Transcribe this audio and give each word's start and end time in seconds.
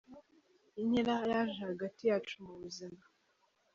Intera 0.81 1.15
yaje 1.31 1.59
hagati 1.69 2.01
yacu 2.09 2.35
mu 2.45 2.53
buzima. 2.61 3.01